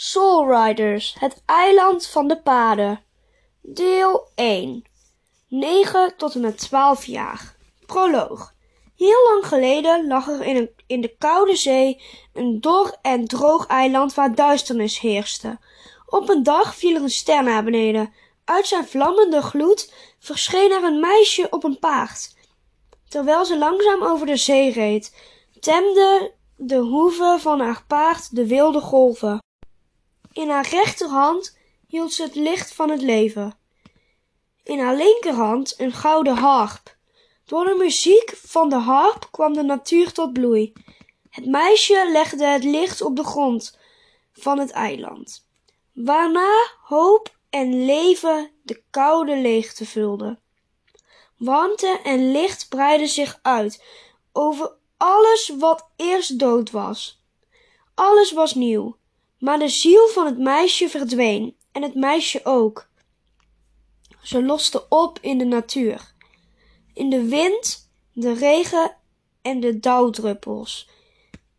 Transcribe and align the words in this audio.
Soul 0.00 0.46
Riders, 0.48 1.16
het 1.18 1.42
eiland 1.46 2.06
van 2.06 2.28
de 2.28 2.40
paden. 2.40 3.04
Deel 3.60 4.28
1. 4.34 4.84
9 5.48 6.16
tot 6.16 6.34
en 6.34 6.40
met 6.40 6.58
12 6.58 7.04
jaar. 7.04 7.56
Proloog. 7.86 8.54
Heel 8.96 9.28
lang 9.28 9.46
geleden 9.46 10.06
lag 10.06 10.28
er 10.28 10.42
in, 10.42 10.56
een, 10.56 10.70
in 10.86 11.00
de 11.00 11.16
koude 11.18 11.56
zee 11.56 12.02
een 12.32 12.60
dor 12.60 12.96
en 13.02 13.24
droog 13.24 13.66
eiland 13.66 14.14
waar 14.14 14.34
duisternis 14.34 14.98
heerste. 14.98 15.58
Op 16.06 16.28
een 16.28 16.42
dag 16.42 16.74
viel 16.74 16.94
er 16.94 17.02
een 17.02 17.10
ster 17.10 17.42
naar 17.42 17.64
beneden. 17.64 18.12
Uit 18.44 18.66
zijn 18.66 18.86
vlammende 18.86 19.42
gloed 19.42 19.92
verscheen 20.18 20.72
er 20.72 20.84
een 20.84 21.00
meisje 21.00 21.46
op 21.50 21.64
een 21.64 21.78
paard. 21.78 22.36
Terwijl 23.08 23.44
ze 23.44 23.58
langzaam 23.58 24.02
over 24.02 24.26
de 24.26 24.36
zee 24.36 24.72
reed, 24.72 25.16
temde 25.60 26.32
de 26.56 26.76
hoeve 26.76 27.36
van 27.40 27.60
haar 27.60 27.84
paard 27.86 28.36
de 28.36 28.46
wilde 28.46 28.80
golven. 28.80 29.38
In 30.32 30.50
haar 30.50 30.68
rechterhand 30.68 31.58
hield 31.86 32.12
ze 32.12 32.22
het 32.22 32.34
licht 32.34 32.74
van 32.74 32.90
het 32.90 33.02
leven. 33.02 33.58
In 34.62 34.78
haar 34.78 34.96
linkerhand 34.96 35.74
een 35.80 35.92
gouden 35.92 36.36
harp. 36.36 36.96
Door 37.44 37.64
de 37.64 37.74
muziek 37.78 38.32
van 38.36 38.68
de 38.68 38.76
harp 38.76 39.28
kwam 39.30 39.52
de 39.52 39.62
natuur 39.62 40.12
tot 40.12 40.32
bloei. 40.32 40.72
Het 41.30 41.46
meisje 41.46 42.08
legde 42.12 42.44
het 42.44 42.64
licht 42.64 43.02
op 43.02 43.16
de 43.16 43.24
grond 43.24 43.78
van 44.32 44.58
het 44.58 44.70
eiland, 44.70 45.46
waarna 45.92 46.70
hoop 46.82 47.36
en 47.50 47.84
leven 47.84 48.50
de 48.62 48.82
koude 48.90 49.36
leegte 49.36 49.86
vulden. 49.86 50.40
Warmte 51.36 52.00
en 52.04 52.30
licht 52.30 52.68
breidden 52.68 53.08
zich 53.08 53.38
uit 53.42 53.84
over 54.32 54.76
alles 54.96 55.52
wat 55.58 55.88
eerst 55.96 56.38
dood 56.38 56.70
was. 56.70 57.22
Alles 57.94 58.32
was 58.32 58.54
nieuw. 58.54 58.97
Maar 59.38 59.58
de 59.58 59.68
ziel 59.68 60.08
van 60.08 60.26
het 60.26 60.38
meisje 60.38 60.88
verdween 60.88 61.56
en 61.72 61.82
het 61.82 61.94
meisje 61.94 62.40
ook. 62.44 62.88
Ze 64.22 64.42
loste 64.42 64.88
op 64.88 65.18
in 65.20 65.38
de 65.38 65.44
natuur, 65.44 66.14
in 66.94 67.10
de 67.10 67.24
wind, 67.28 67.90
de 68.12 68.32
regen 68.32 68.96
en 69.42 69.60
de 69.60 69.78
dauwdruppels 69.78 70.88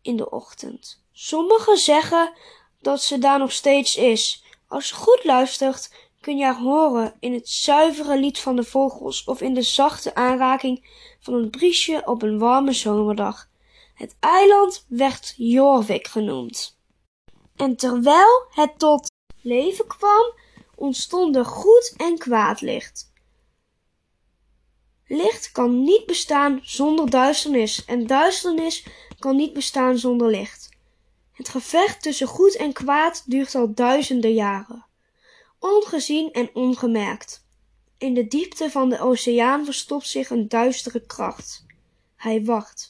in 0.02 0.16
de 0.16 0.30
ochtend. 0.30 1.02
Sommigen 1.12 1.76
zeggen 1.76 2.32
dat 2.80 3.02
ze 3.02 3.18
daar 3.18 3.38
nog 3.38 3.52
steeds 3.52 3.96
is. 3.96 4.44
Als 4.68 4.88
je 4.88 4.94
goed 4.94 5.24
luistert, 5.24 5.94
kun 6.20 6.36
je 6.36 6.44
haar 6.44 6.60
horen 6.60 7.16
in 7.20 7.32
het 7.32 7.48
zuivere 7.48 8.18
lied 8.18 8.38
van 8.38 8.56
de 8.56 8.64
vogels 8.64 9.24
of 9.24 9.40
in 9.40 9.54
de 9.54 9.62
zachte 9.62 10.14
aanraking 10.14 10.88
van 11.20 11.34
een 11.34 11.50
briesje 11.50 12.02
op 12.04 12.22
een 12.22 12.38
warme 12.38 12.72
zomerdag. 12.72 13.48
Het 13.94 14.16
eiland 14.20 14.84
werd 14.88 15.34
Jorvik 15.36 16.06
genoemd. 16.06 16.79
En 17.60 17.76
terwijl 17.76 18.46
het 18.50 18.78
tot 18.78 19.10
leven 19.40 19.86
kwam, 19.86 20.34
ontstond 20.74 21.36
er 21.36 21.44
goed 21.44 21.94
en 21.96 22.18
kwaad 22.18 22.60
licht. 22.60 23.12
Licht 25.06 25.52
kan 25.52 25.82
niet 25.82 26.06
bestaan 26.06 26.60
zonder 26.62 27.10
duisternis 27.10 27.84
en 27.84 28.06
duisternis 28.06 28.86
kan 29.18 29.36
niet 29.36 29.52
bestaan 29.52 29.98
zonder 29.98 30.30
licht. 30.30 30.68
Het 31.32 31.48
gevecht 31.48 32.02
tussen 32.02 32.26
goed 32.26 32.56
en 32.56 32.72
kwaad 32.72 33.22
duurt 33.26 33.54
al 33.54 33.74
duizenden 33.74 34.34
jaren, 34.34 34.86
ongezien 35.58 36.32
en 36.32 36.50
ongemerkt. 36.54 37.46
In 37.98 38.14
de 38.14 38.26
diepte 38.26 38.70
van 38.70 38.88
de 38.88 39.00
oceaan 39.00 39.64
verstopt 39.64 40.06
zich 40.06 40.30
een 40.30 40.48
duistere 40.48 41.06
kracht. 41.06 41.64
Hij 42.16 42.44
wacht. 42.44 42.88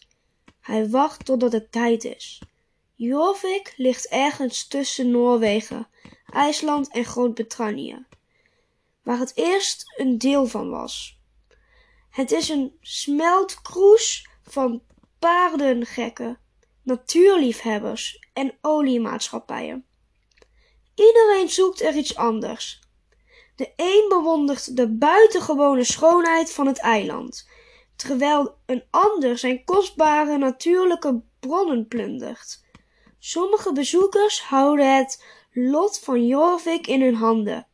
Hij 0.60 0.88
wacht 0.88 1.24
totdat 1.24 1.52
het 1.52 1.72
tijd 1.72 2.04
is. 2.04 2.40
Jorvik 3.02 3.72
ligt 3.76 4.06
ergens 4.06 4.66
tussen 4.66 5.10
Noorwegen, 5.10 5.88
IJsland 6.32 6.90
en 6.90 7.04
Groot-Brittannië, 7.04 8.06
waar 9.02 9.18
het 9.18 9.32
eerst 9.34 9.94
een 9.96 10.18
deel 10.18 10.46
van 10.46 10.70
was. 10.70 11.20
Het 12.10 12.30
is 12.30 12.48
een 12.48 12.76
smeltkroes 12.80 14.28
van 14.42 14.82
paardengekken, 15.18 16.38
natuurliefhebbers 16.82 18.28
en 18.32 18.58
oliemaatschappijen. 18.60 19.84
Iedereen 20.94 21.48
zoekt 21.48 21.82
er 21.82 21.94
iets 21.94 22.16
anders. 22.16 22.80
De 23.56 23.72
een 23.76 24.06
bewondert 24.08 24.76
de 24.76 24.88
buitengewone 24.88 25.84
schoonheid 25.84 26.52
van 26.52 26.66
het 26.66 26.78
eiland, 26.78 27.48
terwijl 27.96 28.56
een 28.66 28.84
ander 28.90 29.38
zijn 29.38 29.64
kostbare 29.64 30.38
natuurlijke 30.38 31.22
bronnen 31.38 31.88
plundert. 31.88 32.68
Sommige 33.22 33.72
bezoekers 33.72 34.42
houden 34.42 34.96
het 34.96 35.24
lot 35.52 35.98
van 35.98 36.26
Jorvik 36.26 36.86
in 36.86 37.02
hun 37.02 37.14
handen, 37.14 37.66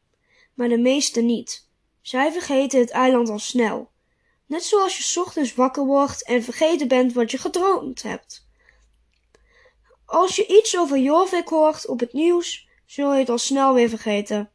maar 0.54 0.68
de 0.68 0.78
meeste 0.78 1.20
niet. 1.20 1.68
Zij 2.00 2.32
vergeten 2.32 2.80
het 2.80 2.90
eiland 2.90 3.28
al 3.28 3.38
snel, 3.38 3.90
net 4.46 4.64
zoals 4.64 4.98
je 4.98 5.20
ochtends 5.20 5.54
wakker 5.54 5.84
wordt 5.84 6.24
en 6.24 6.42
vergeten 6.42 6.88
bent 6.88 7.12
wat 7.12 7.30
je 7.30 7.38
gedroomd 7.38 8.02
hebt. 8.02 8.48
Als 10.06 10.36
je 10.36 10.46
iets 10.46 10.78
over 10.78 10.98
Jorvik 10.98 11.48
hoort 11.48 11.86
op 11.86 12.00
het 12.00 12.12
nieuws, 12.12 12.68
zul 12.86 13.12
je 13.12 13.18
het 13.18 13.28
al 13.28 13.38
snel 13.38 13.74
weer 13.74 13.88
vergeten. 13.88 14.50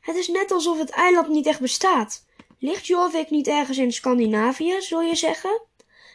Het 0.00 0.16
is 0.16 0.28
net 0.28 0.50
alsof 0.50 0.78
het 0.78 0.90
eiland 0.90 1.28
niet 1.28 1.46
echt 1.46 1.60
bestaat. 1.60 2.26
Ligt 2.58 2.86
Jorvik 2.86 3.30
niet 3.30 3.46
ergens 3.46 3.78
in 3.78 3.92
Scandinavië, 3.92 4.80
zul 4.80 5.00
je 5.00 5.14
zeggen? 5.14 5.60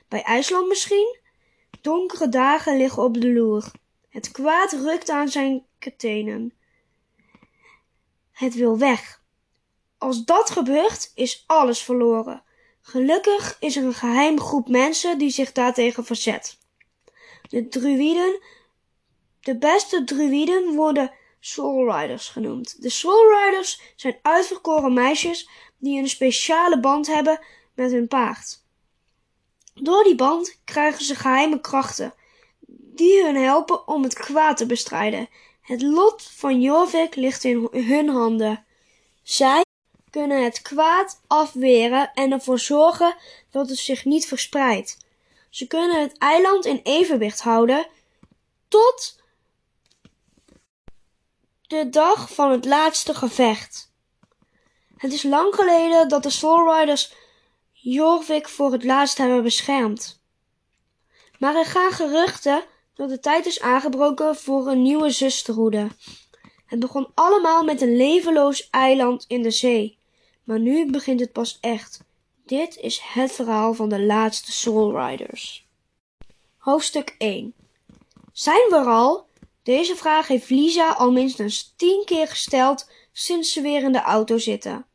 Bij 0.07 0.21
IJsland 0.21 0.67
misschien? 0.67 1.17
Donkere 1.81 2.29
dagen 2.29 2.77
liggen 2.77 3.03
op 3.03 3.21
de 3.21 3.33
loer. 3.33 3.71
Het 4.11 4.31
kwaad 4.31 4.71
rukt 4.71 5.09
aan 5.09 5.29
zijn 5.29 5.65
ketenen. 5.79 6.53
Het 8.31 8.53
wil 8.53 8.77
weg. 8.77 9.21
Als 9.97 10.23
dat 10.25 10.49
gebeurt, 10.49 11.11
is 11.15 11.43
alles 11.47 11.79
verloren. 11.81 12.43
Gelukkig 12.81 13.57
is 13.59 13.75
er 13.75 13.83
een 13.83 13.93
geheim 13.93 14.39
groep 14.39 14.67
mensen 14.67 15.17
die 15.17 15.29
zich 15.29 15.51
daartegen 15.51 16.05
verzet. 16.05 16.57
De 17.49 17.67
druïden, 17.67 18.41
de 19.39 19.57
beste 19.57 20.03
druïden 20.03 20.75
worden 20.75 21.13
Soul 21.39 21.91
Riders 21.91 22.29
genoemd. 22.29 22.81
De 22.81 22.89
Soul 22.89 23.31
Riders 23.31 23.81
zijn 23.95 24.19
uitverkoren 24.21 24.93
meisjes 24.93 25.49
die 25.77 25.99
een 25.99 26.09
speciale 26.09 26.79
band 26.79 27.07
hebben 27.07 27.39
met 27.73 27.91
hun 27.91 28.07
paard. 28.07 28.63
Door 29.73 30.03
die 30.03 30.15
band 30.15 30.59
krijgen 30.65 31.05
ze 31.05 31.15
geheime 31.15 31.61
krachten 31.61 32.13
die 32.95 33.23
hun 33.23 33.35
helpen 33.35 33.87
om 33.87 34.03
het 34.03 34.13
kwaad 34.13 34.57
te 34.57 34.65
bestrijden. 34.65 35.29
Het 35.61 35.81
lot 35.81 36.23
van 36.23 36.61
Jorvik 36.61 37.15
ligt 37.15 37.43
in 37.43 37.67
hun 37.71 38.09
handen. 38.09 38.65
Zij 39.23 39.65
kunnen 40.09 40.43
het 40.43 40.61
kwaad 40.61 41.21
afweren 41.27 42.11
en 42.13 42.31
ervoor 42.31 42.59
zorgen 42.59 43.15
dat 43.51 43.69
het 43.69 43.77
zich 43.77 44.05
niet 44.05 44.27
verspreidt. 44.27 44.97
Ze 45.49 45.67
kunnen 45.67 46.01
het 46.01 46.17
eiland 46.17 46.65
in 46.65 46.79
evenwicht 46.83 47.41
houden 47.41 47.87
tot 48.67 49.19
de 51.67 51.89
dag 51.89 52.33
van 52.33 52.51
het 52.51 52.65
laatste 52.65 53.13
gevecht. 53.13 53.91
Het 54.97 55.13
is 55.13 55.23
lang 55.23 55.55
geleden 55.55 56.07
dat 56.07 56.23
de 56.23 56.29
Soul 56.29 56.79
Riders 56.79 57.13
Jorvik 57.71 58.49
voor 58.49 58.71
het 58.71 58.83
laatst 58.83 59.17
hebben 59.17 59.43
beschermd. 59.43 60.21
Maar 61.39 61.55
er 61.55 61.65
gaan 61.65 61.91
geruchten 61.91 62.63
dat 63.01 63.09
de 63.09 63.19
tijd 63.19 63.45
is 63.45 63.61
aangebroken 63.61 64.35
voor 64.35 64.67
een 64.67 64.81
nieuwe 64.81 65.09
zusterhoede. 65.09 65.87
Het 66.65 66.79
begon 66.79 67.07
allemaal 67.13 67.63
met 67.63 67.81
een 67.81 67.95
levenloos 67.95 68.69
eiland 68.69 69.25
in 69.27 69.41
de 69.41 69.51
zee. 69.51 69.97
Maar 70.43 70.59
nu 70.59 70.91
begint 70.91 71.19
het 71.19 71.31
pas 71.31 71.57
echt. 71.61 72.03
Dit 72.45 72.77
is 72.77 73.01
het 73.03 73.31
verhaal 73.31 73.73
van 73.73 73.89
de 73.89 74.01
laatste 74.01 74.51
Soul 74.51 74.97
Riders. 74.99 75.67
Hoofdstuk 76.57 77.15
1 77.17 77.53
Zijn 78.31 78.69
we 78.69 78.75
er 78.75 78.85
al? 78.85 79.27
Deze 79.63 79.95
vraag 79.95 80.27
heeft 80.27 80.49
Lisa 80.49 80.91
al 80.91 81.11
minstens 81.11 81.73
tien 81.77 82.03
keer 82.05 82.27
gesteld 82.27 82.89
sinds 83.11 83.51
ze 83.51 83.61
weer 83.61 83.83
in 83.83 83.91
de 83.91 84.01
auto 84.01 84.37
zitten. 84.37 84.85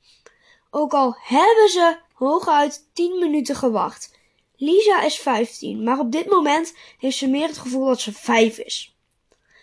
Ook 0.71 0.95
al 0.95 1.17
hebben 1.21 1.69
ze 1.69 1.99
hooguit 2.13 2.89
tien 2.93 3.19
minuten 3.19 3.57
gewacht. 3.57 4.16
Lisa 4.57 5.03
is 5.03 5.19
15, 5.19 5.83
maar 5.83 5.99
op 5.99 6.13
dit 6.13 6.27
moment 6.27 6.75
heeft 6.99 7.17
ze 7.17 7.29
meer 7.29 7.47
het 7.47 7.59
gevoel 7.59 7.87
dat 7.87 8.01
ze 8.01 8.13
vijf 8.13 8.59
is. 8.59 8.97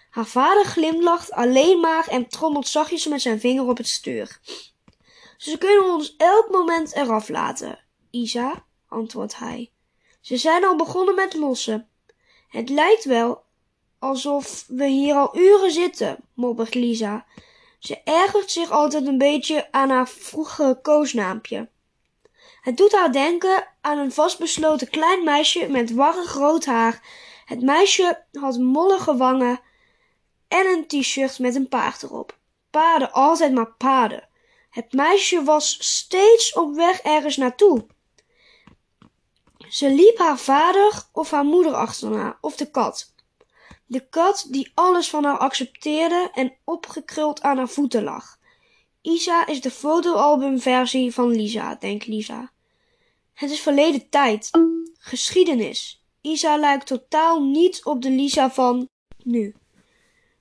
Haar 0.10 0.25
vader 0.25 0.66
glimlacht 0.66 1.31
alleen 1.31 1.80
maar 1.80 2.07
en 2.07 2.28
trommelt 2.28 2.68
zachtjes 2.68 3.07
met 3.07 3.22
zijn 3.22 3.40
vinger 3.40 3.68
op 3.68 3.78
het 3.78 3.88
stuur. 3.88 4.40
Ze 5.38 5.57
kunnen 5.57 5.94
ons 5.94 6.16
elk 6.18 6.50
moment 6.50 6.95
eraf 6.95 7.30
laten, 7.30 7.80
Isa, 8.12 8.66
antwoordt 8.88 9.38
hij. 9.38 9.72
Ze 10.22 10.38
zijn 10.38 10.66
al 10.66 10.75
begonnen 10.75 11.16
met 11.16 11.34
lossen. 11.34 11.90
Het 12.48 12.69
lijkt 12.69 13.06
wel 13.06 13.44
alsof 14.00 14.66
we 14.68 14.88
hier 14.88 15.16
al 15.16 15.38
uren 15.38 15.72
zitten, 15.72 16.18
moppert 16.34 16.74
Lisa. 16.74 17.25
Ze 17.80 18.01
ergert 18.04 18.51
zich 18.51 18.72
altijd 18.72 19.07
een 19.07 19.18
beetje 19.18 19.72
aan 19.72 19.90
haar 19.90 20.07
vroegere 20.07 20.81
koosnaampje. 20.81 21.69
Het 22.63 22.77
doet 22.77 22.92
haar 22.92 23.12
denken 23.12 23.68
aan 23.81 23.98
een 23.98 24.12
vastbesloten 24.12 24.89
klein 24.89 25.24
meisje 25.24 25.68
met 25.69 25.94
warrig 25.94 26.33
rood 26.33 26.65
haar. 26.65 27.01
Het 27.45 27.62
meisje 27.62 28.25
had 28.31 28.57
mollige 28.57 29.18
wangen 29.18 29.60
en 30.48 30.65
een 30.65 30.88
t-shirt 30.88 31.39
met 31.39 31.56
een 31.56 31.68
paard 31.68 32.04
erop. 32.04 32.38
Paarden, 32.69 33.12
altijd 33.12 33.54
maar 33.54 33.71
paarden. 33.71 34.30
Het 34.69 34.94
meisje 34.94 35.44
was 35.44 35.77
steeds 35.80 36.54
op 36.54 36.75
weg 36.75 37.00
ergens 37.00 37.38
naartoe. 37.38 37.86
Ze 39.69 39.89
liep 39.89 40.18
haar 40.18 40.38
vader 40.38 41.04
of 41.12 41.31
haar 41.31 41.45
moeder 41.45 41.74
achterna, 41.74 42.38
of 42.42 42.56
de 42.56 42.71
kat. 42.71 43.13
De 43.86 44.09
kat 44.09 44.48
die 44.50 44.71
alles 44.74 45.09
van 45.09 45.24
haar 45.24 45.38
accepteerde 45.38 46.30
en 46.33 46.56
opgekruld 46.63 47.42
aan 47.42 47.57
haar 47.57 47.69
voeten 47.69 48.04
lag. 48.04 48.38
Isa 49.01 49.48
is 49.48 49.62
de 49.62 49.71
fotoalbumversie 49.71 51.13
van 51.13 51.27
Lisa, 51.27 51.75
denkt 51.75 52.07
Lisa. 52.07 52.52
Het 53.44 53.51
is 53.51 53.62
verleden 53.62 54.10
tijd. 54.10 54.50
Geschiedenis. 54.98 56.06
Isa 56.22 56.57
lijkt 56.57 56.88
totaal 56.88 57.44
niet 57.44 57.86
op 57.86 58.01
de 58.01 58.10
Lisa 58.10 58.51
van 58.51 58.90
nu. 59.24 59.56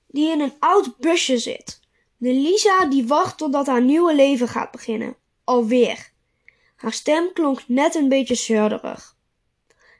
Die 0.07 0.31
in 0.31 0.39
een 0.39 0.53
oud 0.59 0.97
busje 0.97 1.37
zit. 1.37 1.79
De 2.17 2.31
Lisa 2.31 2.85
die 2.85 3.07
wacht 3.07 3.37
totdat 3.37 3.67
haar 3.67 3.81
nieuwe 3.81 4.15
leven 4.15 4.47
gaat 4.47 4.71
beginnen. 4.71 5.15
Alweer. 5.43 6.11
Haar 6.75 6.93
stem 6.93 7.33
klonk 7.33 7.63
net 7.67 7.95
een 7.95 8.09
beetje 8.09 8.35
zeurderig. 8.35 9.15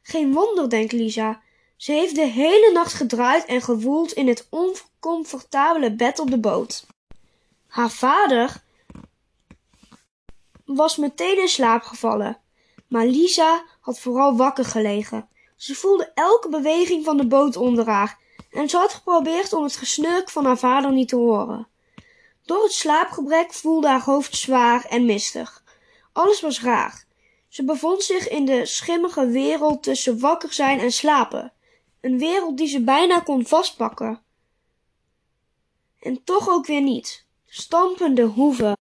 Geen 0.02 0.34
wonder, 0.34 0.70
denkt 0.70 0.92
Lisa. 0.92 1.42
Ze 1.78 1.92
heeft 1.92 2.16
de 2.16 2.28
hele 2.28 2.72
nacht 2.74 2.94
gedraaid 2.94 3.46
en 3.46 3.62
gewoeld 3.62 4.12
in 4.12 4.28
het 4.28 4.48
oncomfortabele 4.50 5.96
bed 5.96 6.20
op 6.20 6.30
de 6.30 6.40
boot. 6.40 6.86
Haar 7.68 7.92
vader 7.92 8.64
was 10.66 10.98
meteen 10.98 11.42
in 11.42 11.48
slaap 11.48 11.82
gevallen, 11.82 12.43
maar 12.94 13.06
Lisa 13.06 13.64
had 13.80 14.00
vooral 14.00 14.36
wakker 14.36 14.66
gelegen. 14.66 15.28
Ze 15.56 15.76
voelde 15.76 16.12
elke 16.14 16.50
beweging 16.50 17.06
van 17.06 17.18
de 17.18 17.28
boot 17.28 17.56
onder 17.56 17.86
haar 17.86 18.20
en 18.52 18.70
ze 18.70 18.78
had 18.78 18.94
geprobeerd 18.94 19.54
om 19.54 19.64
het 19.64 19.76
gesnurk 19.76 20.30
van 20.30 20.46
haar 20.46 20.58
vader 20.58 20.92
niet 20.92 21.08
te 21.08 21.16
horen. 21.16 21.68
Door 22.46 22.64
het 22.64 22.72
slaapgebrek 22.72 23.54
voelde 23.54 23.88
haar 23.88 24.04
hoofd 24.04 24.36
zwaar 24.36 24.86
en 24.86 25.06
mistig. 25.06 25.64
Alles 26.12 26.42
was 26.42 26.62
raar. 26.62 27.06
Ze 27.48 27.64
bevond 27.64 28.04
zich 28.04 28.30
in 28.30 28.46
de 28.46 28.66
schimmige 28.66 29.28
wereld 29.28 29.84
tussen 29.84 30.20
wakker 30.20 30.54
zijn 30.54 30.80
en 30.80 30.92
slapen. 30.92 31.54
Een 32.02 32.18
wereld 32.20 32.58
die 32.58 32.68
ze 32.68 32.84
bijna 32.84 33.20
kon 33.20 33.46
vastpakken. 33.46 34.22
En 36.00 36.24
toch 36.24 36.50
ook 36.50 36.66
weer 36.66 36.82
niet. 36.82 37.26
Stampende 37.46 38.24
hoeven. 38.24 38.78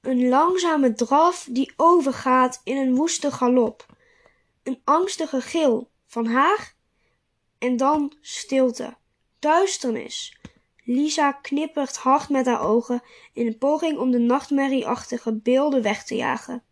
Een 0.00 0.28
langzame 0.28 0.92
draf 0.92 1.48
die 1.50 1.72
overgaat 1.76 2.60
in 2.64 2.76
een 2.76 2.94
woeste 2.94 3.32
galop. 3.32 3.86
Een 4.62 4.80
angstige 4.84 5.40
gil 5.40 5.90
van 6.06 6.26
haar 6.26 6.74
en 7.58 7.76
dan 7.76 8.16
stilte. 8.20 8.96
Duisternis. 9.38 10.38
Lisa 10.84 11.32
knippert 11.32 11.96
hard 11.96 12.28
met 12.28 12.46
haar 12.46 12.60
ogen 12.60 13.02
in 13.32 13.46
een 13.46 13.58
poging 13.58 13.98
om 13.98 14.10
de 14.10 14.18
nachtmerrieachtige 14.18 15.32
beelden 15.32 15.82
weg 15.82 16.04
te 16.04 16.16
jagen. 16.16 16.64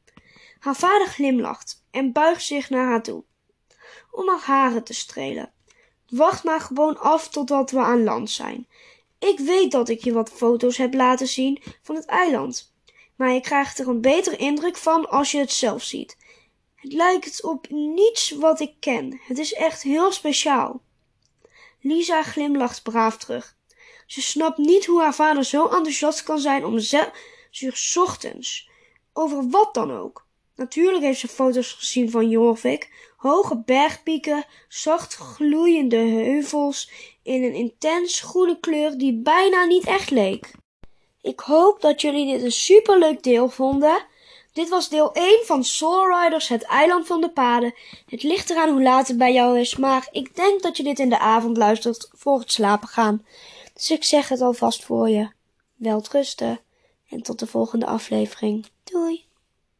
Haar 0.59 0.77
vader 0.77 1.07
glimlacht 1.07 1.85
en 1.91 2.13
buigt 2.13 2.45
zich 2.45 2.71
naar 2.71 2.87
haar 2.87 3.03
toe 3.03 3.25
om 4.11 4.29
haar 4.29 4.41
haren 4.41 4.85
te 4.85 4.95
strelen. 4.95 5.53
Wacht 6.09 6.45
maar 6.45 6.61
gewoon 6.61 6.99
af 6.99 7.29
totdat 7.29 7.71
we 7.71 7.79
aan 7.79 8.05
land 8.05 8.31
zijn. 8.31 8.67
Ik 9.19 9.39
weet 9.39 9.71
dat 9.71 9.89
ik 9.89 10.05
je 10.05 10.13
wat 10.13 10.31
foto's 10.31 10.77
heb 10.77 10.95
laten 10.95 11.27
zien 11.27 11.63
van 11.83 11.95
het 11.95 12.07
eiland, 12.07 12.75
maar 13.19 13.33
je 13.33 13.41
krijgt 13.41 13.79
er 13.79 13.89
een 13.89 14.01
betere 14.01 14.37
indruk 14.37 14.77
van 14.77 15.11
als 15.11 15.31
je 15.31 15.39
het 15.39 15.53
zelf 15.53 15.83
ziet. 15.83 16.17
Het 16.75 16.93
lijkt 16.93 17.43
op 17.43 17.67
niets 17.71 18.31
wat 18.31 18.61
ik 18.61 18.73
ken. 18.81 19.21
Het 19.27 19.39
is 19.39 19.53
echt 19.53 19.83
heel 19.83 20.13
speciaal. 20.13 20.81
Lisa 21.81 22.23
glimlacht 22.23 22.83
braaf 22.83 23.17
terug. 23.17 23.57
Ze 24.07 24.23
snapt 24.23 24.59
niet 24.59 24.87
hoe 24.87 25.01
haar 25.01 25.15
vader 25.15 25.45
zo 25.45 25.63
enthousiast 25.63 26.23
kan 26.23 26.39
zijn 26.39 26.65
om 26.65 26.79
zich 27.51 27.97
ochtends, 27.97 28.71
over 29.13 29.49
wat 29.49 29.75
dan 29.75 29.93
ook. 29.93 30.27
Natuurlijk 30.55 31.03
heeft 31.03 31.21
ze 31.21 31.29
foto's 31.29 31.73
gezien 31.73 32.11
van 32.11 32.29
Jorvik, 32.29 33.13
hoge 33.17 33.63
bergpieken, 33.65 34.45
zacht 34.69 35.15
gloeiende 35.15 35.97
heuvels 35.97 36.91
in 37.23 37.43
een 37.43 37.55
intens 37.55 38.21
groene 38.21 38.61
kleur 38.61 38.99
die 38.99 39.23
bijna 39.23 39.65
niet 39.65 39.85
echt 39.85 40.11
leek. 40.11 40.51
Ik 41.29 41.41
hoop 41.41 41.81
dat 41.81 42.01
jullie 42.01 42.33
dit 42.33 42.43
een 42.43 42.53
superleuk 42.53 43.23
deel 43.23 43.49
vonden. 43.49 44.05
Dit 44.53 44.69
was 44.69 44.89
deel 44.89 45.13
1 45.13 45.45
van 45.45 45.65
Soul 45.65 46.23
Riders, 46.23 46.49
het 46.49 46.63
eiland 46.63 47.07
van 47.07 47.21
de 47.21 47.31
paden. 47.31 47.75
Het 48.07 48.23
ligt 48.23 48.51
eraan 48.51 48.71
hoe 48.71 48.83
laat 48.83 49.09
het 49.09 49.19
bij 49.19 49.33
jou 49.33 49.59
is, 49.61 49.77
maar 49.77 50.09
ik 50.11 50.37
denk 50.37 50.63
dat 50.63 50.77
je 50.77 50.83
dit 50.83 50.99
in 50.99 51.09
de 51.09 51.19
avond 51.19 51.57
luistert 51.57 52.09
voor 52.13 52.39
het 52.39 52.53
slapen 52.53 52.89
gaan. 52.89 53.27
Dus 53.75 53.91
ik 53.91 54.05
zeg 54.05 54.29
het 54.29 54.41
alvast 54.41 54.85
voor 54.85 55.09
je. 55.09 55.31
Welterusten 55.77 56.61
en 57.09 57.23
tot 57.23 57.39
de 57.39 57.47
volgende 57.47 57.87
aflevering. 57.87 58.67
Doei! 58.85 59.28